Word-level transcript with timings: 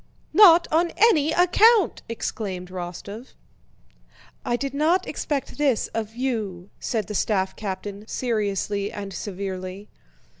"Not 0.33 0.67
on 0.71 0.89
any 0.97 1.31
account!" 1.31 2.01
exclaimed 2.09 2.69
Rostóv. 2.69 3.33
"I 4.43 4.55
did 4.55 4.73
not 4.73 5.07
expect 5.07 5.59
this 5.59 5.89
of 5.89 6.15
you," 6.15 6.71
said 6.79 7.05
the 7.05 7.13
staff 7.13 7.55
captain 7.55 8.07
seriously 8.07 8.91
and 8.91 9.13
severely. 9.13 9.89